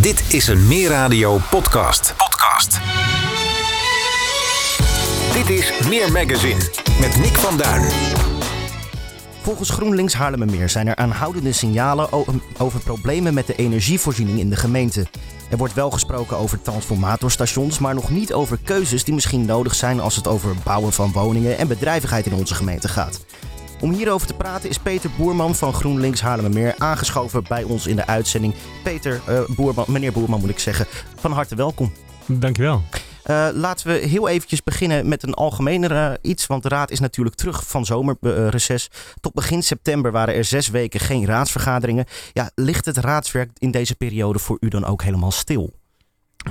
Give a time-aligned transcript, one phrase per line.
[0.00, 2.14] Dit is een Meer Radio podcast.
[2.16, 2.80] Podcast.
[5.32, 6.60] Dit is Meer Magazine
[7.00, 7.90] met Nick van Duin.
[9.42, 12.08] Volgens GroenLinks Haarlemmermeer zijn er aanhoudende signalen
[12.58, 15.06] over problemen met de energievoorziening in de gemeente.
[15.50, 20.00] Er wordt wel gesproken over transformatorstations, maar nog niet over keuzes die misschien nodig zijn
[20.00, 23.24] als het over bouwen van woningen en bedrijvigheid in onze gemeente gaat.
[23.80, 28.06] Om hierover te praten is Peter Boerman van GroenLinks Haarlemmermeer aangeschoven bij ons in de
[28.06, 28.54] uitzending.
[28.82, 30.86] Peter eh, Boerman, meneer Boerman moet ik zeggen,
[31.16, 31.92] van harte welkom.
[32.26, 32.82] Dankjewel.
[33.26, 36.46] Uh, laten we heel eventjes beginnen met een algemener uh, iets.
[36.46, 38.90] Want de raad is natuurlijk terug van zomerreces.
[39.20, 42.04] Tot begin september waren er zes weken geen raadsvergaderingen.
[42.32, 45.72] Ja, ligt het raadswerk in deze periode voor u dan ook helemaal stil?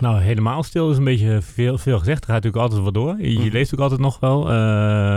[0.02, 2.20] Nou, helemaal stil is een beetje veel, veel gezegd.
[2.20, 3.16] Er gaat natuurlijk altijd wat door.
[3.18, 4.42] Je, je leest ook altijd nog wel.
[4.42, 4.52] Uh,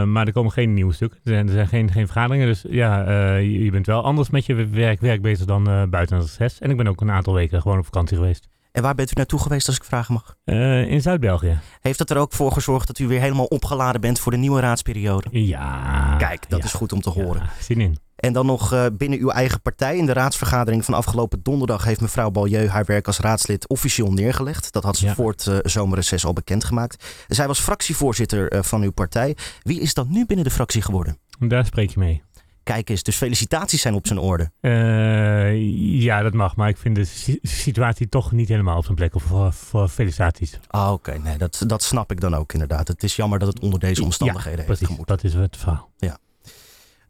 [0.04, 1.18] maar er komen geen nieuwe stukken.
[1.24, 2.46] Er zijn, er zijn geen, geen vergaderingen.
[2.46, 6.26] Dus ja, je, je, bent wel anders met je werk, werk bezig dan buiten het
[6.26, 6.58] reces.
[6.58, 8.48] En ik ben ook een aantal weken gewoon op vakantie geweest.
[8.72, 10.36] En waar bent u naartoe geweest, als ik vragen mag?
[10.44, 11.58] Uh, in Zuid-België.
[11.80, 14.60] Heeft dat er ook voor gezorgd dat u weer helemaal opgeladen bent voor de nieuwe
[14.60, 15.28] raadsperiode?
[15.30, 16.16] Ja.
[16.18, 17.42] Kijk, dat ja, is goed om te horen.
[17.42, 17.98] Ja, zin in.
[18.16, 19.96] En dan nog uh, binnen uw eigen partij.
[19.96, 24.72] In de raadsvergadering van afgelopen donderdag heeft mevrouw Balieu haar werk als raadslid officieel neergelegd.
[24.72, 25.14] Dat had ze Ja.
[25.14, 27.24] voor het uh, zomerreces al bekendgemaakt.
[27.28, 29.36] Zij was fractievoorzitter van uw partij.
[29.62, 31.18] Wie is dan nu binnen de fractie geworden?
[31.38, 32.22] Daar spreek je mee.
[32.62, 34.50] Kijk eens, dus felicitaties zijn op zijn orde.
[34.60, 36.56] Uh, ja, dat mag.
[36.56, 39.14] Maar ik vind de si situatie toch niet helemaal op zijn plek.
[39.14, 40.58] Of voor, voor felicitaties.
[40.66, 41.18] Ah, oké.
[41.18, 42.88] Nee, dat, dat snap ik dan ook inderdaad.
[42.88, 45.06] Het is jammer dat het onder deze omstandigheden ja, heeft.
[45.06, 45.90] Dat is het verhaal.
[45.96, 46.18] Ja.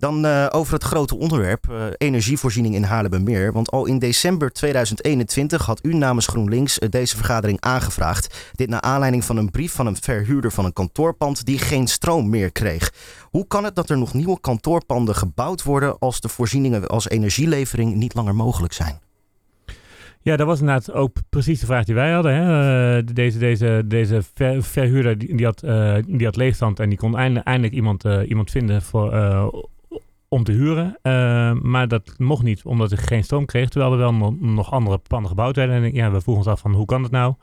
[0.02, 3.52] Dan uh, over het grote onderwerp, uh, energievoorziening in Haarlemmermeer.
[3.52, 8.50] Want al in december 2021 had u namens GroenLinks uh, deze vergadering aangevraagd.
[8.52, 12.30] Dit naar aanleiding van een brief van een verhuurder van een kantoorpand die geen stroom
[12.30, 12.92] meer kreeg.
[13.22, 17.94] Hoe kan het dat er nog nieuwe kantoorpanden gebouwd worden als de voorzieningen als energielevering
[17.94, 19.00] niet langer mogelijk zijn?
[20.20, 22.34] Ja, dat was inderdaad ook precies de vraag die wij hadden.
[22.34, 23.04] Hè?
[23.04, 25.60] Deze, deze, deze ver, verhuurder die, die, had,
[26.06, 29.12] die had leegstand en die kon eindelijk, eindelijk iemand, iemand vinden voor,
[30.32, 30.98] om te huren.
[31.62, 33.68] maar dat mocht niet, omdat hij geen stroom kreeg.
[33.68, 35.82] Terwijl er wel nog, andere panden gebouwd werden.
[35.82, 37.34] En ja, we vroegen ons af van hoe kan het nou?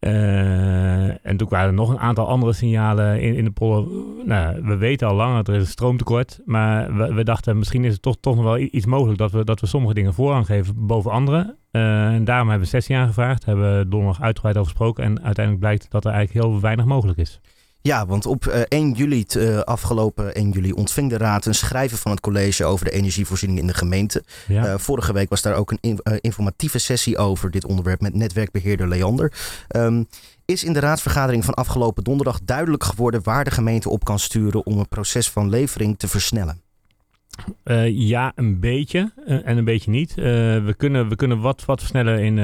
[0.00, 3.92] Uh, en toen waren er nog een aantal andere signalen in, in de polder.
[4.24, 6.40] Nou, we weten al lang dat er is een stroomtekort.
[6.44, 9.60] Maar we, dachten misschien is het toch, toch nog wel iets mogelijk dat we, dat
[9.60, 11.56] we sommige dingen voorrang geven boven andere.
[11.72, 13.44] Uh, en daarom hebben we sessie aangevraagd.
[13.44, 15.04] Hebben we donderdag uitgebreid over gesproken.
[15.04, 17.40] En uiteindelijk blijkt dat er eigenlijk heel weinig mogelijk is.
[17.82, 21.98] Ja, want op uh, 1 juli, uh, afgelopen 1 juli, ontving de Raad een schrijven
[21.98, 24.24] van het college over de energievoorziening in de gemeente.
[24.46, 24.66] Ja.
[24.66, 28.14] Uh, vorige week was daar ook een in, uh, informatieve sessie over dit onderwerp met
[28.14, 29.32] netwerkbeheerder Leander.
[29.76, 30.08] Um,
[30.44, 34.66] is in de raadsvergadering van afgelopen donderdag duidelijk geworden waar de gemeente op kan sturen
[34.66, 36.62] om het proces van levering te versnellen?
[37.64, 40.10] Uh, ja, een beetje uh, en een beetje niet.
[40.10, 40.24] Uh,
[40.64, 42.38] we, kunnen, we kunnen wat, wat versnellen in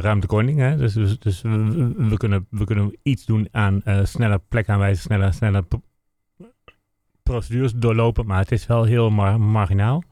[0.00, 0.58] ruimtekorting.
[0.58, 0.76] Hè?
[0.76, 5.64] Dus, dus, dus we, kunnen, we kunnen iets doen aan snelle plekaanwijzen, snelle, snelle
[7.22, 8.26] procedures doorlopen.
[8.26, 10.02] Maar het is wel heel mar marginaal.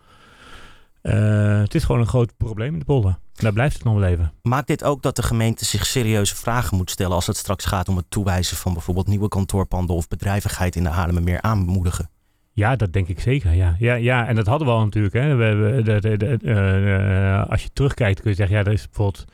[1.01, 3.19] het is gewoon een groot probleem in de polder.
[3.33, 4.33] Daar blijft het nog wel even.
[4.43, 7.89] Maakt dit ook dat de gemeente zich serieuze vragen moet stellen als het straks gaat
[7.89, 12.11] om het toewijzen van bijvoorbeeld nieuwe kantoorpanden of bedrijvigheid in de Haarlemmermeer aanmoedigen?
[12.53, 13.53] Ja, dat denk ik zeker.
[13.53, 15.15] Ja, ja, ja en dat hadden we al natuurlijk.
[15.15, 15.35] Hè.
[15.35, 19.25] We, de, uh, als je terugkijkt kun je zeggen, ja, er is bijvoorbeeld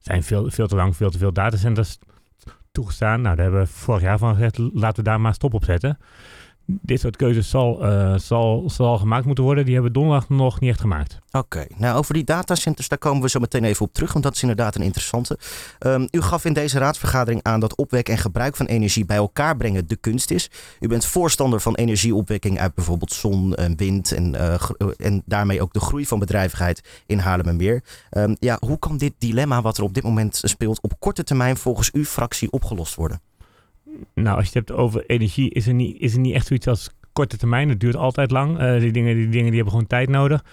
[0.00, 1.98] zijn veel, veel te lang veel te veel datacenters
[2.72, 3.20] toegestaan.
[3.20, 5.98] Nou, daar hebben we vorig jaar van gezegd, laten we daar maar stop op zetten.
[6.66, 9.64] Dit soort keuzes zal, uh, zal, zal gemaakt moeten worden.
[9.64, 11.18] Die hebben donderdag nog niet echt gemaakt.
[11.30, 14.34] Oké, nou over die datacenters, daar komen we zo meteen even op terug, want dat
[14.34, 15.38] is inderdaad een interessante.
[15.80, 19.56] Um, u gaf in deze raadsvergadering aan dat opwek en gebruik van energie bij elkaar
[19.56, 20.50] brengen de kunst is.
[20.80, 24.54] U bent voorstander van energieopwekking uit bijvoorbeeld zon en wind en, uh,
[24.96, 27.82] en daarmee ook de groei van bedrijvigheid in Haarlemmermeer.
[28.10, 31.56] Um, ja, hoe kan dit dilemma wat er op dit moment speelt op korte termijn
[31.56, 33.20] volgens uw fractie opgelost worden?
[34.14, 36.66] Nou, als je het hebt over energie, is er niet, is er niet echt zoiets
[36.66, 37.68] als korte termijn.
[37.68, 38.60] Het duurt altijd lang.
[38.60, 40.44] Uh, die, dingen, die dingen die hebben gewoon tijd nodig.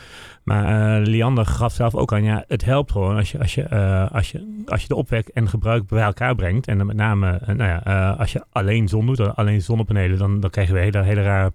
[0.44, 3.68] Maar uh, Liander gaf zelf ook aan, ja, het helpt gewoon als je, als je,
[3.74, 6.68] uh, als je, als je de opwek en gebruik bij elkaar brengt.
[6.68, 10.50] En dan met name, nou ja, als je alleen zon doet, alleen zonnepanelen, dan, dan
[10.50, 11.54] krijgen we hele, hele rare,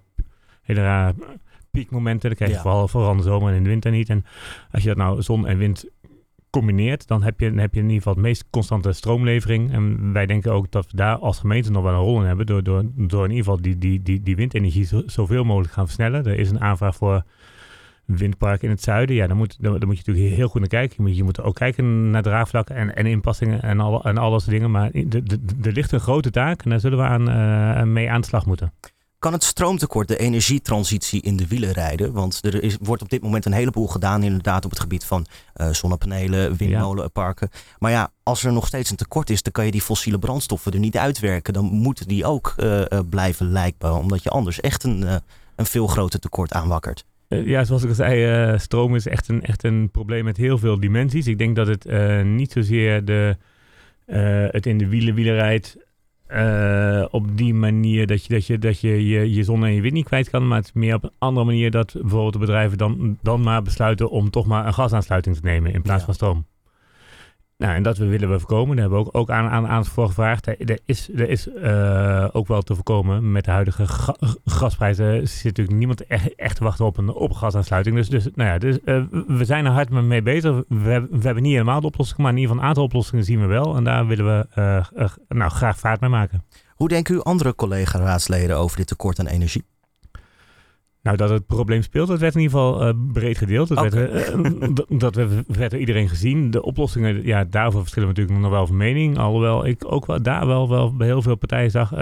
[0.61, 1.13] hele rare
[1.71, 2.29] piekmomenten.
[2.29, 2.63] Dan krijg je ja.
[2.63, 4.09] vooral, vooral de zomer en in de winter niet.
[4.09, 4.25] En
[4.71, 5.85] als je dat nou zon en wind
[6.49, 9.71] combineert, dan heb, je, dan heb je in ieder geval het meest constante stroomlevering.
[9.71, 12.45] En wij denken ook dat we daar als gemeente nog wel een rol in hebben.
[12.45, 15.85] Door, door, door in ieder geval die, die, die, die windenergie zo, zoveel mogelijk gaan
[15.85, 16.25] versnellen.
[16.25, 17.23] Er is een aanvraag voor
[18.05, 19.15] windpark in het zuiden.
[19.15, 20.95] Ja, dan moet, dan moet je natuurlijk heel goed naar kijken.
[20.97, 24.31] Je moet, je moet ook kijken naar draagvlakken en, en inpassingen en al, en al
[24.31, 24.71] dat soort dingen.
[24.71, 28.27] Maar er, ligt een grote taak en daar zullen we aan, uh, mee aan de
[28.27, 28.73] slag moeten.
[29.19, 32.13] Kan het stroomtekort de energietransitie in de wielen rijden?
[32.13, 35.25] Want er is, wordt op dit moment een heleboel gedaan inderdaad op het gebied van
[35.55, 37.49] uh, zonnepanelen, windmolenparken.
[37.79, 40.71] Maar ja, als er nog steeds een tekort is, dan kan je die fossiele brandstoffen
[40.71, 41.53] er niet uitwerken.
[41.53, 45.01] Dan moeten die ook uh, blijven lijkbaar, omdat je anders echt een,
[45.55, 47.05] een veel groter tekort aanwakkert.
[47.27, 50.79] Ja, zoals ik al zei, stroom is echt een, echt een probleem met heel veel
[50.79, 51.27] dimensies.
[51.27, 51.85] Ik denk dat het
[52.23, 53.37] niet zozeer de,
[54.51, 55.77] het in de wielen wielerrijd
[56.33, 59.81] uh, op die manier dat je, dat je, dat je, je je zon en je
[59.81, 60.47] wind niet kwijt kan.
[60.47, 63.61] Maar het is meer op een andere manier dat bijvoorbeeld de bedrijven dan, dan maar
[63.61, 66.45] besluiten om toch maar een gasaansluiting te nemen in plaats van stroom.
[67.59, 68.75] Nou, en dat willen we voorkomen.
[68.75, 70.47] Daar hebben we ook, ook aan, aan, aan voor gevraagd.
[70.47, 73.31] Er is, er is uh, ook wel te voorkomen.
[73.31, 74.15] Met de huidige ga,
[74.45, 77.39] gasprijzen zit natuurlijk niemand echt, echt te wachten op een, op.
[77.83, 80.63] Dus, dus, nou ja, dus uh, we zijn er hard mee bezig.
[80.67, 83.25] We, hebben, we hebben niet helemaal de oplossing, maar in ieder geval een aantal oplossingen
[83.25, 83.75] zien we wel.
[83.75, 84.61] En daar willen we
[84.95, 86.43] uh, nou, graag vaart mee maken.
[86.75, 89.63] Hoe denken uw andere collega-raadsleden over dit tekort aan energie?
[91.01, 93.67] Nou, dat het probleem speelt, dat werd in ieder geval uh, breed gedeeld.
[93.67, 94.11] Dat, okay.
[94.11, 95.15] werd, uh, dat
[95.47, 96.51] werd, door iedereen gezien.
[96.51, 99.17] De oplossingen, ja, daarvoor verschillen we natuurlijk nog wel van mening.
[99.17, 101.93] Alhoewel ik ook wel, daar wel, wel bij heel veel partijen zag...
[101.93, 101.99] Uh,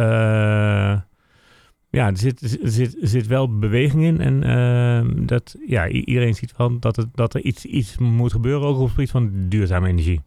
[1.89, 4.43] ja, er zit, zit, zit wel beweging in.
[4.43, 8.77] En dat, ja, iedereen ziet wel dat, het, dat er iets, iets moet gebeuren, ook
[8.77, 10.21] op het gebied van duurzame energie.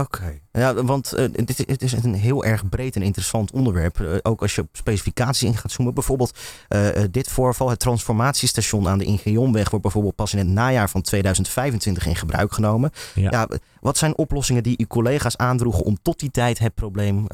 [0.00, 3.98] Oké, ja, want uh, dit, het is een heel erg breed en interessant onderwerp.
[3.98, 5.94] Uh, ook als je op specificaties in gaat zoomen.
[5.94, 6.38] Bijvoorbeeld
[6.68, 11.02] uh, dit voorval, het transformatiestation aan de Ingeonweg, wordt bijvoorbeeld pas in het najaar van
[11.02, 12.90] 2025 in gebruik genomen.
[13.14, 13.30] Ja.
[13.30, 13.48] ja
[13.80, 17.26] wat zijn oplossingen die uw collega's aandroegen om tot die tijd het probleem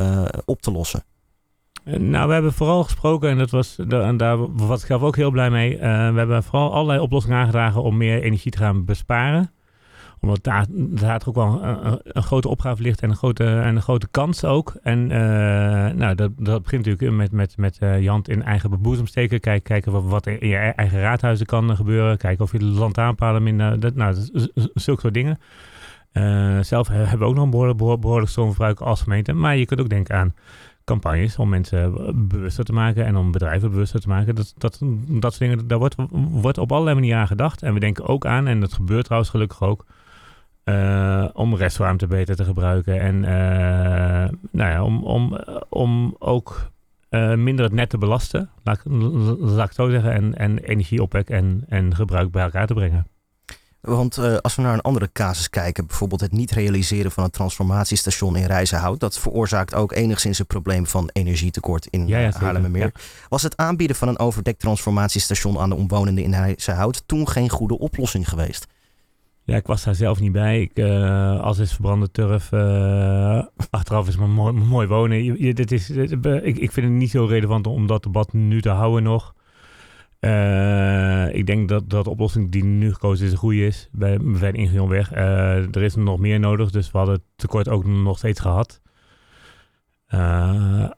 [0.44, 1.04] op te lossen?
[1.84, 5.30] Nou, we hebben vooral gesproken, en dat was, en daar was ik zelf ook heel
[5.30, 5.78] blij mee.
[5.78, 5.84] we
[6.16, 9.50] hebben vooral allerlei oplossingen aangedragen om meer energie te gaan besparen
[10.28, 13.82] omdat daar, daar ook wel een, een, grote opgave ligt en een grote, en een
[13.82, 14.74] grote kans ook.
[14.82, 15.18] En uh,
[15.96, 19.40] nou, dat, dat begint natuurlijk met, met, met uh, Jant in eigen beboezem steken.
[19.40, 22.18] Kijk, kijken wat, wat in je eigen raadhuizen kan gebeuren.
[22.18, 23.80] Kijken of je de lantaarnpalen minder...
[23.80, 24.14] Dat, nou,
[24.74, 25.38] zulke soort dingen.
[26.64, 29.32] Zelf hebben we ook nog een behoorlijk, behoorlijk stroomverbruik als gemeente.
[29.32, 30.34] Maar je kunt ook denken aan
[30.86, 31.94] campagnes om mensen
[32.28, 34.34] bewuster te maken en om bedrijven bewuster te maken.
[34.34, 34.78] Dat, dat,
[35.08, 35.94] dat soort dingen, daar wordt,
[36.30, 37.62] wordt op allerlei manieren aan gedacht.
[37.62, 39.84] En we denken ook aan, en dat gebeurt trouwens gelukkig ook,
[40.68, 43.00] uh, om restruimte beter te gebruiken.
[43.00, 43.28] En uh,
[44.50, 46.70] nou ja, om, om, om ook
[47.36, 48.80] minder het net te belasten, laat,
[49.38, 50.12] laat ik zo zeggen.
[50.12, 53.06] En, en energieopwek en, en gebruik bij elkaar te brengen.
[53.86, 57.30] Want uh, als we naar een andere casus kijken, bijvoorbeeld het niet realiseren van een
[57.30, 62.90] transformatiestation in Rijzenhout, dat veroorzaakt ook enigszins een probleem van energietekort in ja, ja, Haarlemmermeer.
[62.94, 63.00] Ja.
[63.28, 67.78] Was het aanbieden van een overdekt transformatiestation aan de omwonenden in Rijzenhout toen geen goede
[67.78, 68.66] oplossing geweest?
[69.46, 70.60] Ja, ik was daar zelf niet bij.
[70.60, 72.52] Ik, uh, als is verbrande turf.
[72.52, 75.54] Uh, achteraf is maar mooi, wonen.
[75.54, 78.68] Dit is, dit, ik, ik vind het niet zo relevant om dat debat nu te
[78.68, 79.34] houden nog.
[81.32, 83.88] Ik denk dat, dat de oplossing die nu gekozen is een goede is.
[83.92, 88.18] Bij, de Ingenieur er is nog meer nodig, dus we hadden het tekort ook nog
[88.18, 88.80] steeds gehad.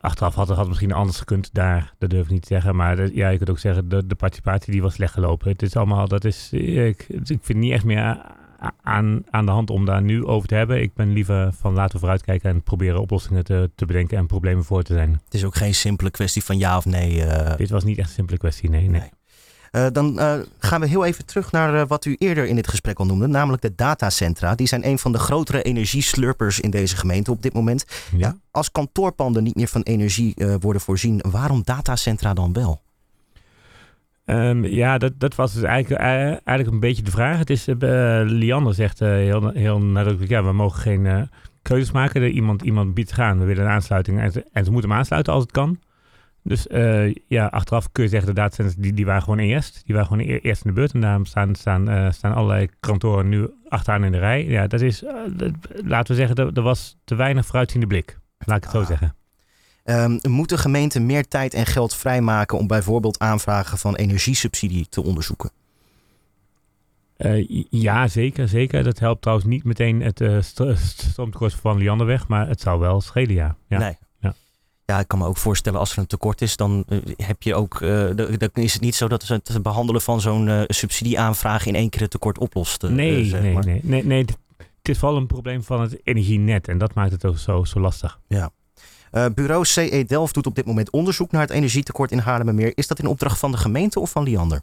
[0.00, 2.76] Achteraf had het misschien anders gekund daar, dat durf ik niet te zeggen.
[2.76, 5.50] Maar de, ja, je kunt ook zeggen, de, de participatie die was slecht gelopen.
[5.50, 8.36] Het is allemaal, dat is, ik, ik vind niet echt meer
[8.82, 10.82] aan, aan de hand om daar nu over te hebben.
[10.82, 14.64] Ik ben liever van laten we vooruitkijken en proberen oplossingen te, te bedenken en problemen
[14.64, 15.20] voor te zijn.
[15.24, 17.26] Het is ook geen simpele kwestie van ja of nee.
[17.26, 17.56] Uh...
[17.56, 18.88] Dit was niet echt een simpele kwestie, nee.
[18.88, 19.00] nee.
[19.00, 19.10] nee.
[19.72, 22.98] Uh, dan uh, gaan we heel even terug naar wat u eerder in dit gesprek
[22.98, 24.54] al noemde, namelijk de datacentra.
[24.54, 27.84] Die zijn een van de grotere energieslurpers in deze gemeente op dit moment.
[28.10, 28.18] Ja.
[28.18, 32.80] ja als kantoorpanden niet meer van energie worden voorzien, waarom datacentra dan wel?
[34.24, 37.38] Um, ja, dat, dat was dus eigenlijk, eigenlijk een beetje de vraag.
[37.38, 37.66] Het is,
[38.24, 41.28] Liander zegt heel, heel nadrukkelijk, ja, we mogen geen
[41.62, 42.30] keuzes maken.
[42.30, 45.42] iemand, iemand biedt gaan, we willen een aansluiting en en ze moeten hem aansluiten als
[45.42, 45.78] het kan.
[46.48, 46.66] Dus
[47.26, 49.82] ja, achteraf kun je zeggen, de datacenters die, die waren gewoon eerst.
[49.84, 50.92] Die waren gewoon eerst in de beurt.
[50.92, 54.44] En daarom staan, staan, staan allerlei kantoren nu achteraan in de rij.
[54.44, 55.04] Ja, dat is,
[55.36, 55.52] dat,
[55.84, 58.18] laten we zeggen, er, was te weinig vooruitziende blik.
[58.38, 58.86] Laat ik het zo ah.
[58.86, 59.14] zeggen.
[59.84, 65.50] Um, moeten gemeenten meer tijd en geld vrijmaken om bijvoorbeeld aanvragen van energiesubsidie te onderzoeken?
[67.18, 68.84] Uh, ja, zeker, zeker.
[68.84, 70.38] Dat helpt trouwens niet meteen het uh,
[70.74, 73.56] stroomtekort van Lianderweg, maar het zou wel schelen, ja.
[73.68, 73.78] ja.
[73.78, 73.96] Nee.
[74.92, 74.98] Ja.
[74.98, 77.78] ik kan me ook voorstellen als er een tekort is, dan uh, heb je ook,
[78.16, 82.10] dan is het niet zo dat het behandelen van zo'n subsidieaanvraag in één keer het
[82.10, 82.82] tekort oplost.
[82.82, 83.64] nee, zeg nee, maar.
[83.64, 84.24] nee, nee, nee.
[84.56, 87.80] Het is vooral een probleem van het energienet en dat maakt het ook zo, zo
[87.80, 88.18] lastig.
[88.28, 88.50] Ja.
[89.34, 92.72] Bureau CE Delft doet op dit moment onderzoek naar het energietekort in Haarlemmermeer.
[92.74, 94.62] Is dat in opdracht van de gemeente of van Liander?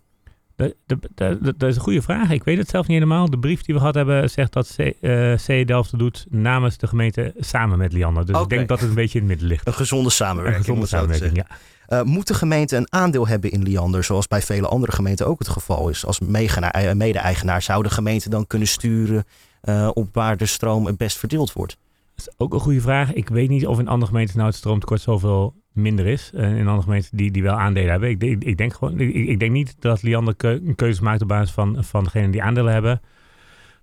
[0.56, 2.30] Dat, is een goede vraag.
[2.30, 3.30] Ik weet het zelf niet helemaal.
[3.30, 6.88] De brief die we gehad hebben zegt dat C, uh, C Delft doet namens de
[6.88, 8.26] gemeente samen met Liander.
[8.26, 9.68] Dus ik denk dat het een beetje in het midden ligt.
[9.68, 10.66] Een gezonde Een samenwerking.
[10.66, 11.48] gezonde ja.
[11.90, 15.40] Uh, moet de gemeente een aandeel hebben in Liander, zoals bij vele andere gemeenten ook
[15.40, 16.06] het geval is?
[16.06, 19.26] Als eh, mede-eigenaar zou de gemeente dan kunnen sturen
[19.64, 21.78] uh, op waar de stroom het best verdeeld wordt?
[22.16, 23.14] Dat is ook een goede vraag.
[23.14, 26.32] Ik weet niet of in andere gemeenten nou het stroomtekort zoveel minder is.
[26.34, 28.10] In andere gemeenten die, die wel aandelen hebben.
[28.10, 31.22] Ik, ik, ik denk gewoon, ik, ik, denk niet dat Liander keu, een keuze maakt
[31.22, 33.02] op basis van, van degenen die aandelen hebben.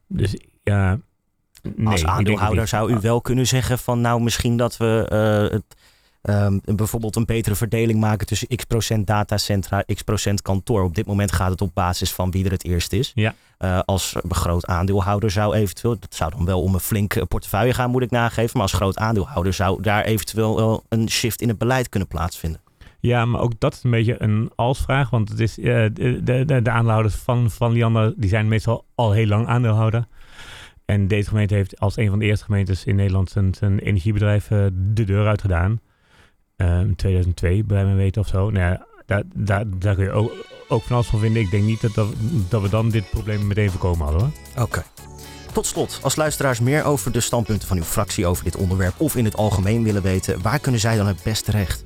[0.06, 1.00] Dus ja.
[1.76, 5.64] Nee, Als aandeelhouder zou u wel kunnen zeggen van nou misschien dat we uh, het,
[6.22, 10.82] um, bijvoorbeeld een betere verdeling maken tussen x procent datacentra, x procent kantoor.
[10.82, 13.12] Op dit moment gaat het op basis van wie er het eerst is.
[13.14, 13.34] Ja.
[13.58, 17.90] Uh, als groot aandeelhouder zou eventueel, dat zou dan wel om een flink portefeuille gaan
[17.90, 21.58] moet ik nageven, maar als groot aandeelhouder zou daar eventueel wel een shift in het
[21.58, 22.60] beleid kunnen plaatsvinden.
[23.00, 25.10] Ja, maar ook dat is een beetje een als-vraag.
[25.10, 29.12] Want het is, uh, de, de, de, aandeelhouders van, van Liander die zijn meestal al
[29.12, 30.06] heel lang aandeelhouder.
[30.84, 34.50] En deze gemeente heeft als een van de eerste gemeentes in Nederland zijn, zijn energiebedrijf
[34.50, 35.80] uh, de deur uit gedaan.
[36.56, 38.50] Uh, in 2002, bij mij weten of zo.
[38.50, 40.32] Nou ja, daar, daar, daar kun je ook,
[40.68, 41.42] ook van alles van vinden.
[41.42, 42.08] Ik denk niet dat, dat,
[42.48, 44.32] dat we dan dit probleem meteen voorkomen hadden.
[44.50, 44.62] Oké.
[44.62, 44.84] Okay.
[45.52, 49.16] Tot slot, als luisteraars meer over de standpunten van uw fractie over dit onderwerp of
[49.16, 51.84] in het algemeen willen weten, waar kunnen zij dan het best terecht?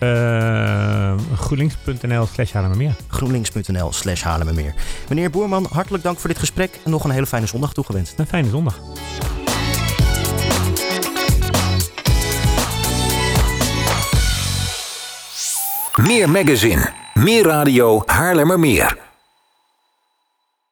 [0.00, 2.96] Uh, GroenLinks.nl slash Haarlemmermeer.
[3.08, 4.74] GroenLinks.nl slash Haarlemmermeer.
[5.08, 8.18] Meneer Boerman, hartelijk dank voor dit gesprek en nog een hele fijne zondag toegewenst.
[8.18, 8.80] Een fijne zondag.
[16.08, 19.07] Meer magazine, meer radio, Haarlemmermeer.